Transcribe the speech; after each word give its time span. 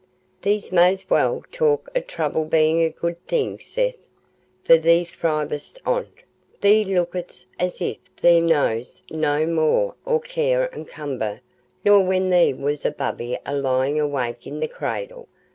"Thee 0.41 0.63
may'st 0.71 1.11
well 1.11 1.43
talk 1.51 1.87
o' 1.95 1.99
trouble 1.99 2.43
bein' 2.45 2.81
a 2.81 2.89
good 2.89 3.23
thing, 3.27 3.59
Seth, 3.59 3.97
for 4.63 4.75
thee 4.79 5.05
thriv'st 5.05 5.77
on't. 5.85 6.23
Thee 6.59 6.83
look'st 6.83 7.45
as 7.59 7.81
if 7.81 7.97
thee 8.19 8.39
know'dst 8.41 9.11
no 9.11 9.45
more 9.45 9.93
o' 10.07 10.17
care 10.17 10.73
an' 10.73 10.85
cumber 10.85 11.41
nor 11.85 12.01
when 12.03 12.31
thee 12.31 12.51
wast 12.51 12.83
a 12.83 12.89
babby 12.89 13.37
a 13.45 13.55
lyin' 13.55 13.99
awake 13.99 14.47
i' 14.47 14.65
th' 14.65 14.71
cradle. 14.71 15.27